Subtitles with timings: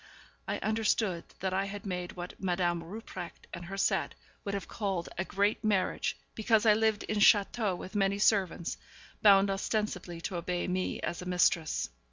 [0.47, 5.09] I understood that I had made what Madame Rupprecht and her set would have called
[5.15, 8.77] a great marriage, because I lived in château with many servants,
[9.21, 11.91] bound ostensibly to obey me as a mistress.